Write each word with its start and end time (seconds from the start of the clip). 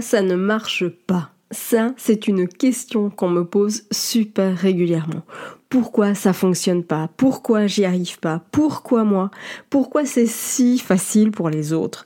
Ça 0.00 0.22
ne 0.22 0.34
marche 0.34 0.88
pas 0.88 1.30
Ça, 1.50 1.94
c'est 1.96 2.26
une 2.26 2.48
question 2.48 3.10
qu'on 3.10 3.28
me 3.28 3.44
pose 3.44 3.84
super 3.90 4.56
régulièrement. 4.56 5.22
Pourquoi 5.68 6.14
ça 6.14 6.32
fonctionne 6.32 6.82
pas? 6.82 7.08
Pourquoi 7.16 7.66
j'y 7.66 7.84
arrive 7.84 8.18
pas? 8.18 8.42
Pourquoi 8.50 9.04
moi? 9.04 9.30
Pourquoi 9.70 10.04
c'est 10.04 10.26
si 10.26 10.78
facile 10.78 11.30
pour 11.30 11.48
les 11.48 11.72
autres? 11.72 12.04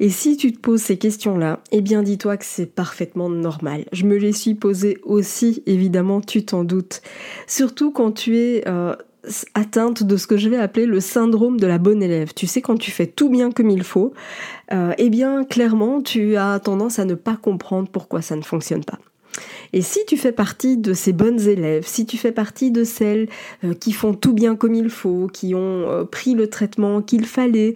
Et 0.00 0.10
si 0.10 0.36
tu 0.36 0.52
te 0.52 0.60
poses 0.60 0.82
ces 0.82 0.98
questions-là, 0.98 1.60
eh 1.72 1.80
bien 1.80 2.02
dis-toi 2.02 2.36
que 2.36 2.44
c'est 2.44 2.66
parfaitement 2.66 3.30
normal. 3.30 3.84
Je 3.92 4.04
me 4.04 4.16
les 4.16 4.32
suis 4.32 4.54
posées 4.54 4.98
aussi, 5.02 5.62
évidemment, 5.66 6.20
tu 6.20 6.44
t'en 6.44 6.62
doutes. 6.62 7.00
Surtout 7.46 7.90
quand 7.90 8.12
tu 8.12 8.36
es 8.36 8.68
euh, 8.68 8.94
atteinte 9.54 10.02
de 10.02 10.16
ce 10.16 10.26
que 10.26 10.36
je 10.36 10.48
vais 10.48 10.58
appeler 10.58 10.86
le 10.86 11.00
syndrome 11.00 11.58
de 11.58 11.66
la 11.66 11.78
bonne 11.78 12.02
élève. 12.02 12.32
Tu 12.34 12.46
sais, 12.46 12.62
quand 12.62 12.76
tu 12.76 12.90
fais 12.90 13.06
tout 13.06 13.28
bien 13.28 13.50
comme 13.50 13.70
il 13.70 13.82
faut, 13.82 14.12
euh, 14.72 14.92
eh 14.98 15.10
bien, 15.10 15.44
clairement, 15.44 16.00
tu 16.00 16.36
as 16.36 16.58
tendance 16.60 16.98
à 16.98 17.04
ne 17.04 17.14
pas 17.14 17.36
comprendre 17.36 17.88
pourquoi 17.90 18.22
ça 18.22 18.36
ne 18.36 18.42
fonctionne 18.42 18.84
pas. 18.84 18.98
Et 19.72 19.82
si 19.82 20.00
tu 20.06 20.16
fais 20.16 20.32
partie 20.32 20.78
de 20.78 20.94
ces 20.94 21.12
bonnes 21.12 21.40
élèves, 21.40 21.86
si 21.86 22.06
tu 22.06 22.16
fais 22.16 22.32
partie 22.32 22.70
de 22.70 22.84
celles 22.84 23.28
euh, 23.62 23.74
qui 23.74 23.92
font 23.92 24.14
tout 24.14 24.32
bien 24.32 24.56
comme 24.56 24.74
il 24.74 24.88
faut, 24.88 25.28
qui 25.28 25.54
ont 25.54 25.88
euh, 25.88 26.04
pris 26.04 26.34
le 26.34 26.48
traitement 26.48 27.02
qu'il 27.02 27.26
fallait, 27.26 27.74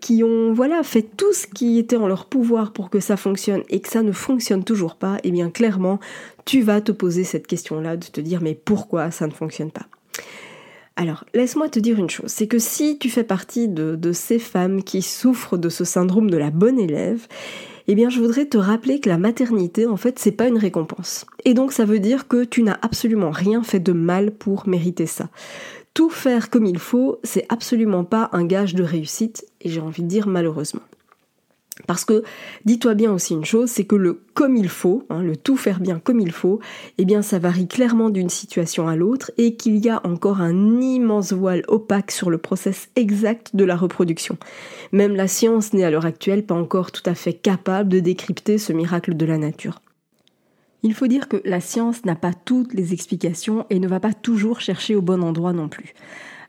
qui 0.00 0.24
ont 0.24 0.52
voilà 0.52 0.82
fait 0.82 1.02
tout 1.16 1.32
ce 1.32 1.46
qui 1.46 1.78
était 1.78 1.96
en 1.96 2.08
leur 2.08 2.26
pouvoir 2.26 2.72
pour 2.72 2.90
que 2.90 2.98
ça 2.98 3.16
fonctionne 3.16 3.62
et 3.68 3.80
que 3.80 3.88
ça 3.88 4.02
ne 4.02 4.12
fonctionne 4.12 4.64
toujours 4.64 4.96
pas, 4.96 5.18
eh 5.22 5.30
bien 5.30 5.50
clairement, 5.50 6.00
tu 6.44 6.60
vas 6.60 6.80
te 6.80 6.92
poser 6.92 7.24
cette 7.24 7.46
question-là 7.46 7.96
de 7.96 8.06
te 8.06 8.20
dire 8.20 8.40
mais 8.42 8.54
pourquoi 8.54 9.10
ça 9.12 9.26
ne 9.26 9.32
fonctionne 9.32 9.70
pas? 9.70 9.86
Alors, 11.00 11.24
laisse-moi 11.32 11.70
te 11.70 11.78
dire 11.78 11.98
une 11.98 12.10
chose, 12.10 12.30
c'est 12.30 12.46
que 12.46 12.58
si 12.58 12.98
tu 12.98 13.08
fais 13.08 13.24
partie 13.24 13.68
de, 13.68 14.12
ces 14.12 14.38
femmes 14.38 14.82
qui 14.82 15.00
souffrent 15.00 15.56
de 15.56 15.70
ce 15.70 15.82
syndrome 15.82 16.28
de 16.28 16.36
la 16.36 16.50
bonne 16.50 16.78
élève, 16.78 17.26
eh 17.88 17.94
bien, 17.94 18.10
je 18.10 18.20
voudrais 18.20 18.44
te 18.44 18.58
rappeler 18.58 19.00
que 19.00 19.08
la 19.08 19.16
maternité, 19.16 19.86
en 19.86 19.96
fait, 19.96 20.18
c'est 20.18 20.30
pas 20.30 20.46
une 20.46 20.58
récompense. 20.58 21.24
Et 21.46 21.54
donc, 21.54 21.72
ça 21.72 21.86
veut 21.86 22.00
dire 22.00 22.28
que 22.28 22.44
tu 22.44 22.62
n'as 22.62 22.78
absolument 22.82 23.30
rien 23.30 23.62
fait 23.62 23.80
de 23.80 23.92
mal 23.92 24.30
pour 24.30 24.68
mériter 24.68 25.06
ça. 25.06 25.30
Tout 25.94 26.10
faire 26.10 26.50
comme 26.50 26.66
il 26.66 26.78
faut, 26.78 27.18
c'est 27.24 27.46
absolument 27.48 28.04
pas 28.04 28.28
un 28.32 28.44
gage 28.44 28.74
de 28.74 28.82
réussite, 28.82 29.46
et 29.62 29.70
j'ai 29.70 29.80
envie 29.80 30.02
de 30.02 30.08
dire 30.08 30.26
malheureusement. 30.26 30.82
Parce 31.86 32.04
que 32.04 32.22
dis-toi 32.64 32.94
bien 32.94 33.12
aussi 33.12 33.34
une 33.34 33.44
chose, 33.44 33.70
c'est 33.70 33.84
que 33.84 33.96
le 33.96 34.22
comme 34.34 34.56
il 34.56 34.68
faut, 34.68 35.04
hein, 35.10 35.22
le 35.22 35.36
tout 35.36 35.56
faire 35.56 35.80
bien 35.80 35.98
comme 35.98 36.20
il 36.20 36.32
faut, 36.32 36.60
eh 36.98 37.04
bien 37.04 37.22
ça 37.22 37.38
varie 37.38 37.68
clairement 37.68 38.10
d'une 38.10 38.30
situation 38.30 38.88
à 38.88 38.96
l'autre 38.96 39.30
et 39.38 39.56
qu'il 39.56 39.76
y 39.76 39.88
a 39.88 40.00
encore 40.06 40.40
un 40.40 40.80
immense 40.80 41.32
voile 41.32 41.62
opaque 41.68 42.10
sur 42.10 42.30
le 42.30 42.38
process 42.38 42.88
exact 42.96 43.54
de 43.54 43.64
la 43.64 43.76
reproduction. 43.76 44.38
Même 44.92 45.14
la 45.14 45.28
science 45.28 45.72
n'est 45.72 45.84
à 45.84 45.90
l'heure 45.90 46.06
actuelle 46.06 46.44
pas 46.44 46.54
encore 46.54 46.92
tout 46.92 47.02
à 47.06 47.14
fait 47.14 47.34
capable 47.34 47.90
de 47.90 48.00
décrypter 48.00 48.58
ce 48.58 48.72
miracle 48.72 49.16
de 49.16 49.26
la 49.26 49.38
nature. 49.38 49.80
Il 50.82 50.94
faut 50.94 51.06
dire 51.06 51.28
que 51.28 51.42
la 51.44 51.60
science 51.60 52.04
n'a 52.04 52.16
pas 52.16 52.32
toutes 52.32 52.72
les 52.72 52.94
explications 52.94 53.66
et 53.68 53.78
ne 53.78 53.88
va 53.88 54.00
pas 54.00 54.14
toujours 54.14 54.60
chercher 54.60 54.94
au 54.94 55.02
bon 55.02 55.22
endroit 55.22 55.52
non 55.52 55.68
plus. 55.68 55.94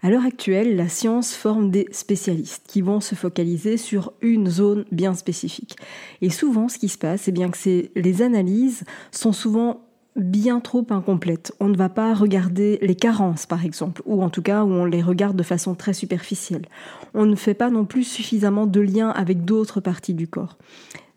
À 0.03 0.09
l'heure 0.09 0.25
actuelle, 0.25 0.75
la 0.75 0.89
science 0.89 1.35
forme 1.35 1.69
des 1.69 1.87
spécialistes 1.91 2.63
qui 2.67 2.81
vont 2.81 3.01
se 3.01 3.13
focaliser 3.13 3.77
sur 3.77 4.13
une 4.21 4.49
zone 4.49 4.85
bien 4.91 5.13
spécifique. 5.13 5.75
Et 6.21 6.31
souvent, 6.31 6.69
ce 6.69 6.79
qui 6.79 6.89
se 6.89 6.97
passe, 6.97 7.21
c'est 7.21 7.31
bien 7.31 7.51
que 7.51 7.59
les 7.95 8.21
analyses 8.23 8.83
sont 9.11 9.31
souvent 9.31 9.81
bien 10.15 10.59
trop 10.59 10.85
incomplètes. 10.89 11.53
On 11.59 11.69
ne 11.69 11.77
va 11.77 11.87
pas 11.87 12.15
regarder 12.15 12.79
les 12.81 12.95
carences, 12.95 13.45
par 13.45 13.63
exemple, 13.63 14.01
ou 14.05 14.23
en 14.23 14.29
tout 14.29 14.41
cas 14.41 14.63
on 14.63 14.85
les 14.85 15.01
regarde 15.01 15.37
de 15.37 15.43
façon 15.43 15.75
très 15.75 15.93
superficielle. 15.93 16.65
On 17.13 17.25
ne 17.25 17.35
fait 17.35 17.53
pas 17.53 17.69
non 17.69 17.85
plus 17.85 18.03
suffisamment 18.03 18.65
de 18.65 18.81
liens 18.81 19.09
avec 19.09 19.45
d'autres 19.45 19.81
parties 19.81 20.15
du 20.15 20.27
corps. 20.27 20.57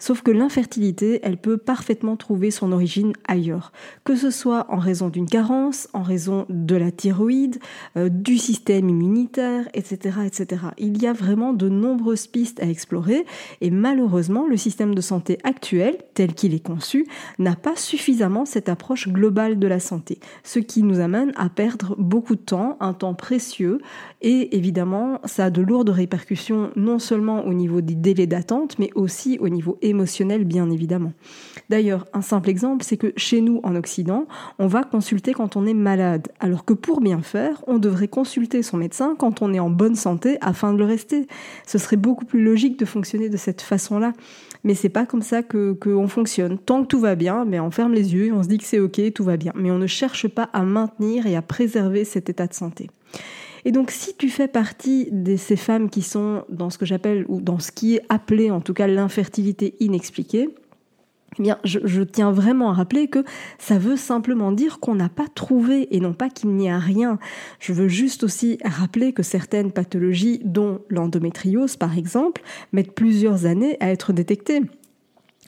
Sauf 0.05 0.21
que 0.21 0.31
l'infertilité, 0.31 1.21
elle 1.23 1.39
peut 1.39 1.57
parfaitement 1.57 2.17
trouver 2.17 2.51
son 2.51 2.73
origine 2.73 3.15
ailleurs, 3.27 3.73
que 4.05 4.17
ce 4.17 4.31
soit 4.31 4.67
en 4.69 4.77
raison 4.77 5.09
d'une 5.09 5.25
carence, 5.25 5.89
en 5.95 6.03
raison 6.03 6.45
de 6.51 6.77
la 6.77 6.91
thyroïde, 6.91 7.57
euh, 7.97 8.11
du 8.11 8.37
système 8.37 8.91
immunitaire, 8.91 9.67
etc., 9.73 10.19
etc. 10.27 10.61
Il 10.77 11.03
y 11.03 11.07
a 11.07 11.15
vraiment 11.15 11.55
de 11.55 11.71
nombreuses 11.71 12.27
pistes 12.27 12.63
à 12.63 12.67
explorer 12.67 13.25
et 13.63 13.71
malheureusement, 13.71 14.47
le 14.47 14.59
système 14.59 14.95
de 14.95 15.01
santé 15.01 15.39
actuel, 15.43 15.97
tel 16.13 16.35
qu'il 16.35 16.53
est 16.53 16.63
conçu, 16.63 17.07
n'a 17.39 17.57
pas 17.57 17.75
suffisamment 17.75 18.45
cette 18.45 18.69
approche 18.69 19.09
globale 19.09 19.59
de 19.59 19.67
la 19.67 19.81
santé, 19.81 20.19
ce 20.43 20.59
qui 20.59 20.83
nous 20.83 21.01
amène 21.01 21.33
à 21.37 21.49
perdre 21.49 21.97
beaucoup 21.97 22.37
de 22.37 22.43
temps, 22.43 22.77
un 22.81 22.93
temps 22.93 23.15
précieux 23.15 23.79
et 24.21 24.55
évidemment, 24.55 25.21
ça 25.25 25.47
a 25.47 25.51
de 25.51 25.63
lourdes 25.63 25.89
répercussions 25.89 26.73
non 26.77 26.99
seulement 26.99 27.47
au 27.47 27.55
niveau 27.55 27.81
des 27.81 27.95
délais 27.95 28.27
d'attente, 28.27 28.79
mais 28.79 28.91
aussi 28.95 29.39
au 29.41 29.49
niveau 29.49 29.79
émotionnel 29.81 29.94
émotionnel, 29.95 30.45
bien 30.45 30.71
évidemment. 30.71 31.13
D'ailleurs, 31.71 32.07
un 32.13 32.21
simple 32.21 32.51
exemple, 32.51 32.85
c'est 32.85 32.97
que 32.97 33.13
chez 33.17 33.41
nous, 33.41 33.61
en 33.63 33.75
Occident, 33.75 34.27
on 34.59 34.67
va 34.67 34.85
consulter 34.85 35.33
quand 35.33 35.57
on 35.57 35.67
est 35.67 35.75
malade, 35.75 36.29
alors 36.41 36.65
que 36.65 36.75
pour 36.75 37.01
bien 37.01 37.23
faire, 37.23 37.65
on 37.67 37.79
devrait 37.79 38.09
consulter 38.09 38.63
son 38.63 38.77
médecin 38.77 39.15
quand 39.19 39.41
on 39.41 39.55
est 39.55 39.61
en 39.61 39.71
bonne 39.71 39.95
santé 39.95 40.37
afin 40.41 40.73
de 40.73 40.79
le 40.79 40.85
rester. 40.85 41.27
Ce 41.67 41.79
serait 41.79 41.97
beaucoup 41.97 42.25
plus 42.25 42.43
logique 42.43 42.79
de 42.79 42.85
fonctionner 42.85 43.29
de 43.29 43.37
cette 43.37 43.63
façon-là. 43.63 44.13
Mais 44.65 44.75
c'est 44.75 44.89
pas 44.89 45.07
comme 45.07 45.23
ça 45.23 45.43
que 45.43 45.73
qu'on 45.73 46.09
fonctionne. 46.09 46.59
Tant 46.59 46.83
que 46.83 46.89
tout 46.89 47.01
va 47.01 47.15
bien, 47.15 47.45
mais 47.45 47.61
on 47.61 47.71
ferme 47.71 47.93
les 47.93 48.15
yeux 48.15 48.27
et 48.27 48.33
on 48.33 48.43
se 48.43 48.49
dit 48.49 48.59
que 48.59 48.65
c'est 48.65 48.81
ok, 48.81 49.13
tout 49.15 49.25
va 49.25 49.37
bien. 49.37 49.53
Mais 49.55 49.71
on 49.71 49.79
ne 49.79 49.87
cherche 49.87 50.27
pas 50.27 50.49
à 50.53 50.63
maintenir 50.63 51.27
et 51.27 51.37
à 51.37 51.43
préserver 51.43 52.05
cet 52.05 52.31
état 52.31 52.47
de 52.47 52.55
santé. 52.55 52.91
Et 53.65 53.73
donc, 53.73 53.91
si 53.91 54.15
tu 54.15 54.29
fais 54.29 54.49
partie 54.49 55.09
de 55.11 55.37
ces 55.37 55.57
femmes 55.57 55.89
qui 55.89 56.03
sont 56.03 56.45
dans 56.49 56.71
ce 56.71 56.79
que 56.79 56.85
j'appelle, 56.85 57.25
ou 57.29 57.41
dans 57.41 57.59
ce 57.59 57.73
qui 57.73 57.97
est 57.97 58.03
appelé 58.09 58.51
en 58.51 58.61
tout 58.61 58.75
cas 58.75 58.87
l'infertilité 58.87 59.75
inexpliquée, 59.81 60.51
eh 61.39 61.43
bien, 61.43 61.59
je, 61.65 62.03
tiens 62.03 62.31
vraiment 62.31 62.71
à 62.71 62.75
rappeler 62.75 63.09
que 63.09 63.25
ça 63.59 63.79
veut 63.79 63.97
simplement 63.97 64.53
dire 64.53 64.79
qu'on 64.79 64.95
n'a 64.95 65.09
pas 65.09 65.27
trouvé 65.35 65.95
et 65.95 65.99
non 65.99 66.13
pas 66.13 66.29
qu'il 66.29 66.51
n'y 66.51 66.71
a 66.71 66.79
rien. 66.79 67.19
Je 67.59 67.73
veux 67.73 67.89
juste 67.89 68.23
aussi 68.23 68.59
rappeler 68.65 69.13
que 69.13 69.23
certaines 69.23 69.73
pathologies, 69.73 70.41
dont 70.45 70.81
l'endométriose 70.89 71.77
par 71.77 71.99
exemple, 71.99 72.43
mettent 72.73 72.93
plusieurs 72.93 73.47
années 73.47 73.77
à 73.81 73.91
être 73.91 74.13
détectées. 74.13 74.63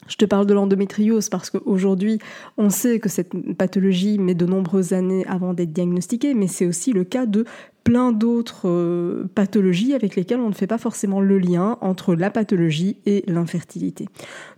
Je 0.07 0.15
te 0.15 0.25
parle 0.25 0.45
de 0.45 0.53
l'endométriose 0.53 1.29
parce 1.29 1.49
qu'aujourd'hui, 1.49 2.19
on 2.57 2.69
sait 2.69 2.99
que 2.99 3.09
cette 3.09 3.31
pathologie 3.57 4.19
met 4.19 4.35
de 4.35 4.45
nombreuses 4.45 4.93
années 4.93 5.25
avant 5.27 5.53
d'être 5.53 5.73
diagnostiquée, 5.73 6.33
mais 6.33 6.47
c'est 6.47 6.65
aussi 6.65 6.93
le 6.93 7.03
cas 7.03 7.25
de 7.25 7.45
plein 7.87 8.11
d'autres 8.11 8.67
euh, 8.67 9.29
pathologies 9.33 9.93
avec 9.93 10.17
lesquelles 10.17 10.41
on 10.41 10.49
ne 10.49 10.53
fait 10.53 10.67
pas 10.67 10.77
forcément 10.77 11.21
le 11.21 11.39
lien 11.39 11.77
entre 11.79 12.15
la 12.15 12.29
pathologie 12.29 12.97
et 13.05 13.23
l'infertilité. 13.27 14.09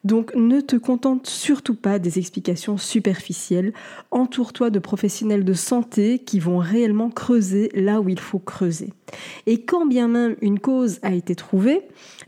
Donc 0.04 0.34
ne 0.36 0.62
te 0.62 0.76
contente 0.76 1.28
surtout 1.28 1.76
pas 1.76 2.00
des 2.00 2.18
explications 2.18 2.80
superficielles, 2.80 3.72
entoure-toi 4.10 4.72
de 4.72 4.80
professionnels 4.80 5.46
de 5.46 5.54
santé 5.54 6.18
qui 6.18 6.40
vont 6.40 6.58
réellement 6.58 7.12
creuser 7.12 7.70
là 7.76 8.02
où 8.02 8.10
il 8.10 8.20
faut 8.20 8.40
creuser. 8.40 8.94
Et 9.46 9.62
quand 9.62 9.86
bien 9.86 10.08
même 10.08 10.36
une 10.42 10.60
cause 10.60 11.00
a 11.04 11.14
été 11.14 11.36
trouvée, 11.36 11.82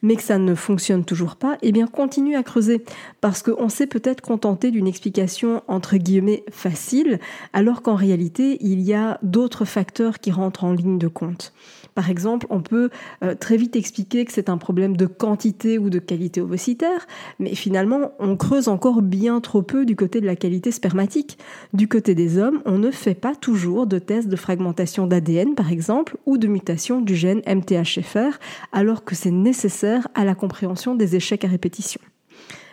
mais 0.04 0.16
que 0.16 0.24
ça 0.24 0.38
ne 0.38 0.56
fonctionne 0.56 1.06
toujours 1.06 1.36
pas, 1.36 1.58
eh 1.62 1.72
bien 1.72 1.88
continue 1.88 2.36
à 2.36 2.44
creuser 2.44 2.84
parce 3.22 3.42
qu'on 3.42 3.70
s'est 3.70 3.88
peut-être 3.88 4.22
contenté 4.22 4.70
d'une 4.72 4.88
explication 4.88 5.64
entre 5.68 5.98
guillemets 5.98 6.44
facile, 6.52 7.20
alors 7.54 7.82
qu'en 7.82 7.96
réalité 7.96 8.58
il 8.62 8.82
y 8.82 8.94
a 8.94 9.20
d'autres 9.24 9.66
facteurs 9.66 10.20
qui 10.20 10.32
rentrent 10.32 10.64
en 10.64 10.74
ligne 10.74 10.91
de 10.98 11.08
compte. 11.08 11.54
Par 11.96 12.10
exemple, 12.10 12.48
on 12.50 12.62
peut 12.62 12.90
euh, 13.24 13.36
très 13.36 13.58
vite 13.58 13.76
expliquer 13.76 14.26
que 14.26 14.32
c'est 14.32 14.50
un 14.50 14.58
problème 14.58 14.96
de 14.96 15.06
quantité 15.06 15.78
ou 15.78 15.90
de 15.90 16.00
qualité 16.00 16.42
ovocitaire, 16.42 17.08
mais 17.40 17.54
finalement, 17.56 18.14
on 18.20 18.38
creuse 18.38 18.68
encore 18.68 19.02
bien 19.02 19.42
trop 19.42 19.62
peu 19.62 19.86
du 19.86 19.96
côté 19.96 20.22
de 20.22 20.26
la 20.26 20.36
qualité 20.36 20.72
spermatique. 20.72 21.38
Du 21.74 21.88
côté 21.88 22.16
des 22.16 22.38
hommes, 22.38 22.62
on 22.66 22.78
ne 22.78 22.92
fait 22.92 23.16
pas 23.16 23.36
toujours 23.36 23.88
de 23.88 24.00
tests 24.00 24.30
de 24.30 24.36
fragmentation 24.36 25.08
d'ADN, 25.08 25.56
par 25.56 25.72
exemple, 25.72 26.18
ou 26.26 26.38
de 26.38 26.48
mutation 26.48 27.02
du 27.02 27.16
gène 27.16 27.42
MTHFR, 27.46 28.40
alors 28.72 29.04
que 29.04 29.16
c'est 29.16 29.32
nécessaire 29.32 30.08
à 30.16 30.24
la 30.24 30.36
compréhension 30.36 30.96
des 30.96 31.16
échecs 31.16 31.46
à 31.46 31.48
répétition. 31.48 32.02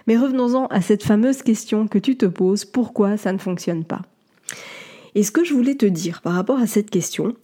Mais 0.07 0.17
revenons-en 0.17 0.67
à 0.69 0.81
cette 0.81 1.03
fameuse 1.03 1.43
question 1.43 1.87
que 1.87 1.99
tu 1.99 2.17
te 2.17 2.27
poses, 2.27 2.65
pourquoi 2.65 3.17
ça 3.17 3.33
ne 3.33 3.39
fonctionne 3.39 3.85
pas? 3.85 4.03
Et 5.19 5.25
ce 5.25 5.33
que 5.33 5.43
je 5.43 5.53
voulais 5.53 5.75
te 5.75 5.85
dire 5.85 6.23
par 6.23 6.35
rapport 6.35 6.61
à 6.61 6.69
cette 6.69 6.91
question, 6.91 7.35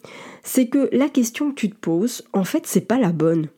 c'est 0.44 0.69
que 0.69 0.88
la 0.93 1.09
question 1.09 1.50
que 1.50 1.56
tu 1.56 1.71
te 1.71 1.75
poses, 1.75 2.23
en 2.32 2.44
fait, 2.44 2.69
c'est 2.69 2.87
pas 2.87 3.00
la 3.00 3.11
bonne. 3.11 3.49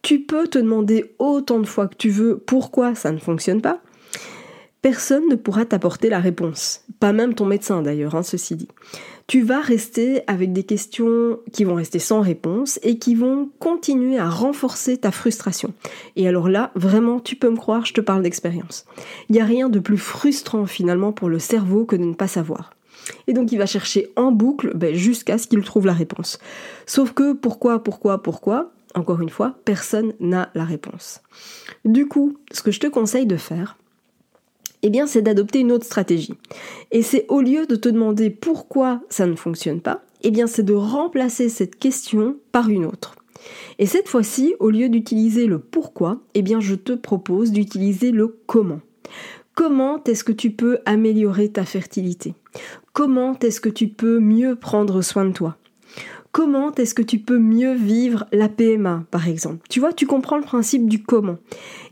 Tu 0.00 0.20
peux 0.20 0.46
te 0.46 0.58
demander 0.58 1.12
autant 1.18 1.58
de 1.58 1.66
fois 1.66 1.88
que 1.88 1.96
tu 1.96 2.08
veux 2.08 2.38
pourquoi 2.38 2.94
ça 2.94 3.10
ne 3.10 3.18
fonctionne 3.18 3.60
pas. 3.60 3.80
Personne 4.80 5.28
ne 5.28 5.34
pourra 5.34 5.64
t'apporter 5.64 6.08
la 6.08 6.20
réponse. 6.20 6.84
Pas 7.00 7.12
même 7.12 7.34
ton 7.34 7.46
médecin 7.46 7.82
d'ailleurs, 7.82 8.14
hein, 8.14 8.22
ceci 8.22 8.54
dit. 8.54 8.68
Tu 9.26 9.42
vas 9.42 9.60
rester 9.60 10.22
avec 10.28 10.52
des 10.52 10.62
questions 10.62 11.40
qui 11.52 11.64
vont 11.64 11.74
rester 11.74 11.98
sans 11.98 12.20
réponse 12.20 12.78
et 12.84 13.00
qui 13.00 13.16
vont 13.16 13.50
continuer 13.58 14.18
à 14.18 14.30
renforcer 14.30 14.98
ta 14.98 15.10
frustration. 15.10 15.74
Et 16.14 16.28
alors 16.28 16.48
là, 16.48 16.70
vraiment, 16.76 17.18
tu 17.18 17.34
peux 17.34 17.50
me 17.50 17.56
croire, 17.56 17.84
je 17.86 17.92
te 17.92 18.00
parle 18.00 18.22
d'expérience. 18.22 18.84
Il 19.28 19.32
n'y 19.32 19.40
a 19.40 19.44
rien 19.44 19.68
de 19.68 19.80
plus 19.80 19.98
frustrant 19.98 20.66
finalement 20.66 21.10
pour 21.10 21.28
le 21.28 21.40
cerveau 21.40 21.84
que 21.84 21.96
de 21.96 22.04
ne 22.04 22.14
pas 22.14 22.28
savoir. 22.28 22.70
Et 23.26 23.32
donc 23.32 23.52
il 23.52 23.58
va 23.58 23.66
chercher 23.66 24.10
en 24.16 24.32
boucle 24.32 24.72
ben, 24.74 24.94
jusqu'à 24.94 25.38
ce 25.38 25.46
qu'il 25.46 25.62
trouve 25.62 25.86
la 25.86 25.92
réponse. 25.92 26.38
Sauf 26.86 27.12
que 27.12 27.32
pourquoi, 27.32 27.82
pourquoi, 27.82 28.22
pourquoi? 28.22 28.72
Encore 28.94 29.20
une 29.20 29.28
fois, 29.28 29.54
personne 29.64 30.14
n'a 30.18 30.50
la 30.54 30.64
réponse. 30.64 31.20
Du 31.84 32.08
coup, 32.08 32.38
ce 32.50 32.62
que 32.62 32.70
je 32.70 32.80
te 32.80 32.86
conseille 32.86 33.26
de 33.26 33.36
faire, 33.36 33.76
eh 34.82 34.90
bien, 34.90 35.06
c'est 35.06 35.22
d'adopter 35.22 35.60
une 35.60 35.72
autre 35.72 35.84
stratégie. 35.84 36.34
Et 36.90 37.02
c'est 37.02 37.26
au 37.28 37.40
lieu 37.40 37.66
de 37.66 37.76
te 37.76 37.88
demander 37.88 38.30
pourquoi 38.30 39.00
ça 39.08 39.26
ne 39.26 39.34
fonctionne 39.34 39.80
pas, 39.80 40.02
eh 40.22 40.30
bien, 40.30 40.46
c'est 40.46 40.62
de 40.62 40.74
remplacer 40.74 41.48
cette 41.48 41.78
question 41.78 42.36
par 42.52 42.68
une 42.68 42.84
autre. 42.84 43.16
Et 43.78 43.86
cette 43.86 44.08
fois-ci, 44.08 44.54
au 44.58 44.70
lieu 44.70 44.88
d'utiliser 44.88 45.46
le 45.46 45.58
pourquoi, 45.58 46.20
eh 46.34 46.42
bien, 46.42 46.60
je 46.60 46.74
te 46.74 46.92
propose 46.92 47.52
d'utiliser 47.52 48.10
le 48.10 48.38
comment. 48.46 48.80
Comment 49.58 50.04
est-ce 50.04 50.22
que 50.22 50.30
tu 50.30 50.52
peux 50.52 50.78
améliorer 50.86 51.48
ta 51.48 51.64
fertilité? 51.64 52.36
Comment 52.92 53.36
est-ce 53.40 53.60
que 53.60 53.68
tu 53.68 53.88
peux 53.88 54.20
mieux 54.20 54.54
prendre 54.54 55.02
soin 55.02 55.24
de 55.24 55.32
toi? 55.32 55.56
Comment 56.30 56.72
est-ce 56.76 56.94
que 56.94 57.02
tu 57.02 57.18
peux 57.18 57.40
mieux 57.40 57.74
vivre 57.74 58.26
la 58.30 58.48
PMA, 58.48 59.02
par 59.10 59.26
exemple? 59.26 59.66
Tu 59.68 59.80
vois, 59.80 59.92
tu 59.92 60.06
comprends 60.06 60.36
le 60.36 60.44
principe 60.44 60.88
du 60.88 61.02
comment. 61.02 61.38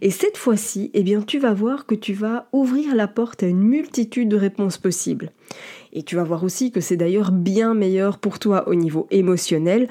Et 0.01 0.13
cette 0.13 0.37
fois-ci, 0.37 0.93
eh 0.95 1.03
bien, 1.03 1.23
tu 1.23 1.41
vas 1.41 1.55
voir 1.55 1.87
que 1.87 1.97
tu 1.97 2.13
vas 2.13 2.47
ouvrir 2.53 2.95
la 2.95 3.09
porte 3.09 3.43
à 3.43 3.49
une 3.49 3.65
multitude 3.65 4.29
de 4.29 4.37
réponses 4.37 4.79
possibles. 4.79 5.33
Et 5.93 6.05
tu 6.05 6.15
vas 6.15 6.23
voir 6.23 6.45
aussi 6.45 6.71
que 6.71 6.81
c'est 6.81 6.97
d'ailleurs 6.97 7.33
bien 7.33 7.75
meilleur 7.75 8.19
pour 8.19 8.39
toi 8.39 8.69
au 8.69 8.77
niveau 8.77 9.09
émotionnel 9.11 9.89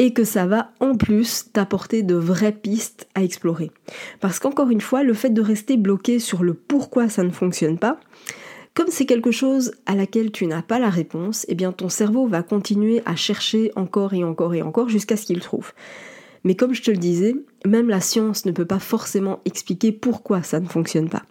et 0.00 0.14
que 0.14 0.24
ça 0.24 0.46
va 0.46 0.70
en 0.80 0.96
plus 0.96 1.52
t'apporter 1.52 2.02
de 2.02 2.14
vraies 2.14 2.56
pistes 2.56 3.06
à 3.14 3.22
explorer. 3.22 3.70
Parce 4.20 4.38
qu'encore 4.38 4.70
une 4.70 4.80
fois, 4.80 5.02
le 5.02 5.12
fait 5.12 5.28
de 5.28 5.42
rester 5.42 5.76
bloqué 5.76 6.18
sur 6.18 6.42
le 6.42 6.54
pourquoi 6.54 7.10
ça 7.10 7.22
ne 7.22 7.28
fonctionne 7.28 7.78
pas, 7.78 8.00
comme 8.72 8.88
c'est 8.88 9.04
quelque 9.04 9.30
chose 9.30 9.72
à 9.84 9.94
laquelle 9.94 10.32
tu 10.32 10.46
n'as 10.46 10.62
pas 10.62 10.78
la 10.78 10.88
réponse, 10.88 11.44
eh 11.50 11.54
bien 11.54 11.70
ton 11.70 11.90
cerveau 11.90 12.26
va 12.26 12.42
continuer 12.42 13.02
à 13.04 13.14
chercher 13.14 13.72
encore 13.76 14.14
et 14.14 14.24
encore 14.24 14.54
et 14.54 14.62
encore 14.62 14.88
jusqu'à 14.88 15.18
ce 15.18 15.26
qu'il 15.26 15.40
trouve. 15.40 15.72
Mais 16.44 16.54
comme 16.54 16.72
je 16.72 16.80
te 16.80 16.90
le 16.90 16.96
disais, 16.96 17.36
même 17.66 17.90
la 17.90 18.00
science 18.00 18.46
ne 18.46 18.52
peut 18.52 18.64
pas 18.64 18.78
forcément 18.78 19.40
expliquer 19.44 19.92
pourquoi 19.92 20.42
ça 20.42 20.60
ne 20.60 20.66
fonctionne 20.66 21.10
pas. 21.10 21.24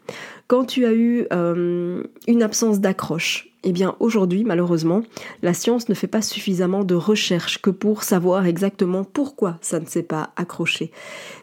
Quand 0.46 0.66
tu 0.66 0.86
as 0.86 0.94
eu 0.94 1.26
euh, 1.34 2.04
une 2.28 2.44
absence 2.44 2.80
d'accroche, 2.80 3.49
eh 3.64 3.74
bien 3.74 3.96
aujourd'hui, 4.00 4.46
malheureusement, 4.46 5.02
la 5.42 5.54
science 5.54 5.90
ne 5.90 5.94
fait 5.94 6.08
pas 6.08 6.22
suffisamment 6.22 6.84
de 6.86 6.96
recherches 6.96 7.62
que 7.62 7.70
pour 7.70 8.04
savoir 8.04 8.46
exactement 8.46 9.04
pourquoi 9.04 9.58
ça 9.62 9.80
ne 9.80 9.86
s'est 9.86 10.04
pas 10.04 10.32
accroché. 10.38 10.92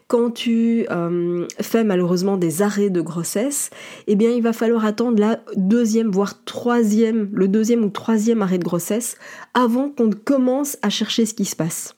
Quand 0.07 0.31
tu 0.31 0.87
euh, 0.89 1.45
fais 1.61 1.83
malheureusement 1.83 2.37
des 2.37 2.63
arrêts 2.63 2.89
de 2.89 3.01
grossesse, 3.01 3.69
eh 4.07 4.15
bien 4.15 4.31
il 4.31 4.41
va 4.41 4.53
falloir 4.53 4.85
attendre 4.85 5.19
la 5.19 5.41
deuxième, 5.55 6.09
voire 6.09 6.43
troisième, 6.43 7.29
le 7.33 7.47
deuxième 7.47 7.83
ou 7.83 7.89
troisième 7.89 8.41
arrêt 8.41 8.57
de 8.57 8.63
grossesse 8.63 9.17
avant 9.53 9.89
qu'on 9.89 10.09
commence 10.09 10.77
à 10.81 10.89
chercher 10.89 11.27
ce 11.27 11.35
qui 11.35 11.45
se 11.45 11.55
passe. 11.55 11.95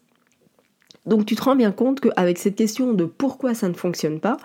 Donc 1.05 1.25
tu 1.25 1.35
te 1.35 1.43
rends 1.43 1.55
bien 1.55 1.71
compte 1.71 2.01
qu'avec 2.01 2.37
cette 2.37 2.55
question 2.55 2.93
de 2.93 3.05
pourquoi 3.05 3.53
ça 3.53 3.69
ne 3.69 3.73
fonctionne 3.73 4.19
pas, 4.19 4.37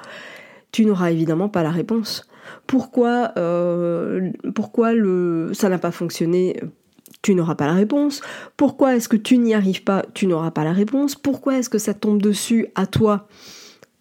tu 0.75 0.85
n'auras 0.87 1.13
évidemment 1.13 1.49
pas 1.49 1.63
la 1.63 1.71
réponse. 1.71 2.29
Pourquoi, 2.67 3.31
euh, 3.37 4.33
pourquoi 4.57 4.91
ça 5.53 5.69
n'a 5.69 5.79
pas 5.79 5.93
fonctionné 5.93 6.61
tu 7.23 7.35
n'auras 7.37 7.55
pas 7.55 7.67
la 7.67 7.75
réponse. 7.75 8.21
Pourquoi 8.59 8.97
est-ce 8.97 9.09
que 9.09 9.17
tu 9.17 9.39
n'y 9.39 9.55
arrives 9.55 9.85
pas 9.85 10.05
Tu 10.13 10.27
n'auras 10.27 10.51
pas 10.51 10.65
la 10.65 10.73
réponse. 10.73 11.15
Pourquoi 11.15 11.57
est-ce 11.57 11.71
que 11.71 11.79
ça 11.79 11.95
tombe 11.95 12.21
dessus 12.21 12.67
à 12.75 12.87
toi 12.87 13.29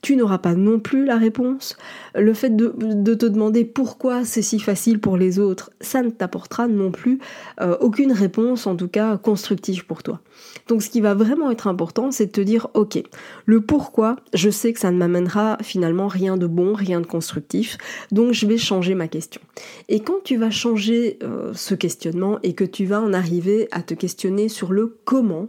tu 0.04 0.18
n'auras 0.18 0.38
pas 0.38 0.54
non 0.54 0.80
plus 0.80 1.06
la 1.06 1.18
réponse. 1.18 1.78
Le 2.14 2.34
fait 2.34 2.56
de, 2.56 2.68
te 3.16 3.26
demander 3.26 3.64
pourquoi 3.64 4.26
c'est 4.26 4.42
si 4.42 4.60
facile 4.60 5.00
pour 5.00 5.16
les 5.16 5.40
autres, 5.40 5.72
ça 5.80 6.02
ne 6.04 6.10
t'apportera 6.10 6.68
non 6.68 6.92
plus 6.92 7.20
euh, 7.62 7.78
aucune 7.80 8.12
réponse, 8.12 8.68
en 8.68 8.76
tout 8.76 8.90
cas 8.90 9.18
constructive 9.18 9.86
pour 9.86 10.04
toi. 10.04 10.20
Donc 10.68 10.84
ce 10.84 10.90
qui 10.90 11.00
va 11.00 11.14
vraiment 11.14 11.50
être 11.52 11.68
important, 11.68 12.12
c'est 12.12 12.28
de 12.28 12.32
te 12.32 12.42
dire, 12.42 12.68
ok, 12.74 13.02
le 13.46 13.62
pourquoi, 13.62 14.18
je 14.34 14.50
sais 14.50 14.74
que 14.74 14.80
ça 14.80 14.92
ne 14.92 14.98
m'amènera 14.98 15.58
finalement 15.62 16.08
rien 16.08 16.36
de 16.36 16.48
bon, 16.48 16.74
rien 16.74 17.00
de 17.00 17.08
constructif, 17.08 17.78
donc 18.12 18.34
je 18.34 18.46
vais 18.46 18.58
changer 18.58 18.96
ma 18.96 19.08
question. 19.08 19.42
Et 19.88 20.02
quand 20.02 20.22
tu 20.26 20.36
vas 20.36 20.52
changer 20.52 21.18
euh, 21.24 21.54
ce 21.54 21.76
questionnement 21.76 22.40
et 22.44 22.54
que 22.54 22.66
tu 22.66 22.86
vas 22.86 23.00
en 23.00 23.14
arriver 23.14 23.70
à 23.72 23.82
te 23.82 23.94
questionner 23.94 24.50
sur 24.50 24.74
le 24.74 24.98
comment, 25.06 25.48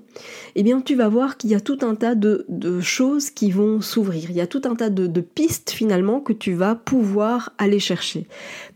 eh 0.55 0.63
bien 0.63 0.81
tu 0.81 0.95
vas 0.95 1.09
voir 1.09 1.37
qu'il 1.39 1.51
y 1.51 1.55
a 1.57 1.61
tout 1.61 1.79
un 1.83 1.97
tas 1.97 2.15
de, 2.15 2.47
de 2.49 2.81
choses 2.81 3.31
qui 3.31 3.51
vont 3.51 3.81
s'ouvrir 3.81 4.31
a 4.45 4.47
tout 4.47 4.63
un 4.65 4.75
tas 4.75 4.91
de, 4.91 5.21
pistes 5.21 5.71
finalement 5.71 6.21
que 6.21 6.33
tu 6.33 6.53
vas 6.53 6.75
pouvoir 6.75 7.53
aller 7.59 7.81
chercher. 7.81 8.27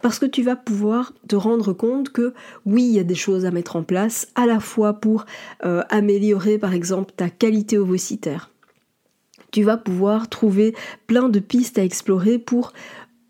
Parce 0.02 0.18
que 0.18 0.26
tu 0.26 0.42
vas 0.42 0.56
pouvoir 0.56 1.12
te 1.28 1.36
rendre 1.36 1.72
compte 1.72 2.10
que 2.10 2.34
oui, 2.66 2.84
il 2.84 2.92
y 2.92 2.98
a 2.98 3.04
des 3.04 3.14
choses 3.14 3.44
à 3.44 3.50
mettre 3.50 3.76
en 3.76 3.82
place, 3.82 4.28
à 4.34 4.46
la 4.46 4.60
fois 4.60 4.94
pour 4.94 5.26
euh, 5.64 5.82
améliorer 5.90 6.58
par 6.58 6.72
exemple 6.72 7.12
ta 7.16 7.30
qualité 7.30 7.78
ovocitaire. 7.78 8.50
Tu 9.50 9.62
vas 9.62 9.76
pouvoir 9.76 10.28
trouver 10.28 10.74
plein 11.06 11.28
de 11.28 11.38
pistes 11.38 11.78
à 11.78 11.84
explorer 11.84 12.38
pour 12.38 12.72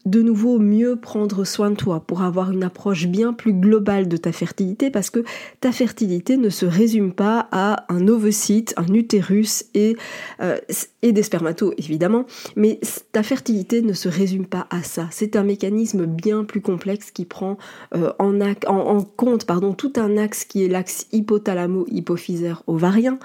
de 0.08 0.22
nouveau 0.22 0.58
mieux 0.58 0.96
prendre 0.96 1.44
soin 1.44 1.70
de 1.70 1.76
toi, 1.76 2.00
pour 2.00 2.22
avoir 2.22 2.50
une 2.50 2.62
approche 2.62 3.06
bien 3.06 3.32
plus 3.32 3.52
globale 3.52 4.08
de 4.08 4.16
ta 4.16 4.32
fertilité, 4.32 4.90
parce 4.90 5.10
que 5.10 5.24
ta 5.60 5.72
fertilité 5.72 6.36
ne 6.36 6.48
se 6.48 6.66
résume 6.66 7.12
pas 7.12 7.48
à 7.52 7.84
un 7.88 8.08
ovocyte, 8.08 8.74
un 8.76 8.92
utérus 8.94 9.66
et, 9.74 9.96
euh, 10.40 10.58
des 11.02 11.22
spermatos 11.22 11.74
évidemment, 11.78 12.26
mais 12.56 12.80
ta 13.12 13.22
fertilité 13.22 13.82
ne 13.82 13.92
se 13.92 14.08
résume 14.08 14.46
pas 14.46 14.66
à 14.70 14.82
ça. 14.82 15.08
C'est 15.10 15.36
un 15.36 15.44
mécanisme 15.44 16.06
bien 16.06 16.44
plus 16.44 16.60
complexe 16.60 17.10
qui 17.10 17.24
prend 17.24 17.58
euh, 17.94 18.12
en, 18.18 19.02
compte 19.16 19.46
tout 19.76 19.92
un 19.96 20.16
axe 20.16 20.44
qui 20.44 20.64
est 20.64 20.68
l'axe 20.68 21.06
hypothalamo-hypophysaire 21.12 22.62
ovarien, 22.66 23.18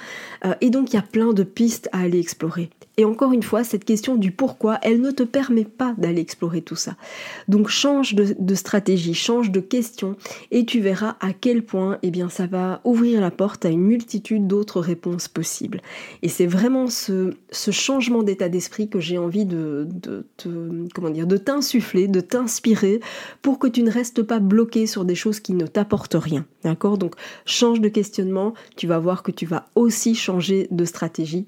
euh, 0.46 0.54
et 0.62 0.70
donc 0.70 0.92
il 0.92 0.96
y 0.96 1.00
a 1.00 1.04
plein 1.04 1.34
de 1.34 1.44
pistes 1.44 1.90
à 1.92 2.00
aller 2.00 2.20
explorer. 2.20 2.70
Et 2.98 3.06
encore 3.06 3.34
une 3.34 3.42
fois, 3.42 3.64
cette 3.64 3.86
question 3.86 4.16
du 4.16 4.32
pourquoi, 4.32 4.78
elle 4.84 5.02
ne 5.02 5.10
te 5.10 5.24
permet 5.24 5.66
pas 5.66 5.96
d'aller 5.98 6.22
explorer 6.22 6.62
tout 6.62 6.76
ça. 6.76 6.96
Donc 7.48 7.68
change 7.70 8.14
de, 8.14 8.56
stratégie, 8.56 9.16
change 9.16 9.50
de 9.50 9.60
question, 9.60 10.16
et 10.52 10.66
tu 10.66 10.80
verras 10.80 11.16
à 11.20 11.34
quel 11.34 11.64
point 11.64 11.98
eh 12.04 12.12
bien, 12.12 12.30
ça 12.30 12.46
va 12.46 12.82
ouvrir 12.84 13.20
la 13.20 13.32
porte 13.32 13.66
à 13.66 13.70
une 13.70 13.82
multitude 13.82 14.46
d'autres 14.46 14.80
réponses 14.80 15.28
possibles. 15.28 15.82
Et 16.22 16.30
c'est 16.30 16.46
vraiment 16.46 16.88
ce, 16.88 17.34
changement 17.52 18.22
d'état 18.22 18.50
d'esprit 18.50 18.90
que 18.90 19.00
j'ai 19.00 19.18
envie 19.18 19.46
de, 19.46 19.88
de, 19.92 21.38
t'insuffler, 21.38 22.08
de 22.08 22.22
t'inspirer, 22.22 23.00
pour 23.42 23.58
que 23.58 23.68
tu 23.68 23.82
ne 23.82 23.92
restes 23.92 24.22
pas 24.22 24.40
bloqué 24.40 24.86
sur 24.86 25.04
des 25.04 25.16
choses 25.16 25.40
qui 25.40 25.54
ne 25.54 25.66
t'apportent 25.66 26.18
rien. 26.20 26.46
D'accord? 26.64 27.00
Donc 27.00 27.16
change 27.46 27.82
de 27.82 27.90
questionnement, 27.90 28.54
tu 28.76 28.86
vas 28.86 29.00
voir 29.00 29.24
que 29.24 29.32
tu 29.32 29.48
vas 29.48 29.66
aussi 29.76 30.14
changer 30.14 30.68
de 30.70 30.86
stratégie, 30.86 31.48